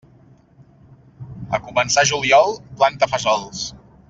A 1.57 1.59
començar 1.67 2.07
juliol, 2.13 2.57
planta 2.81 3.13
fesols. 3.15 3.63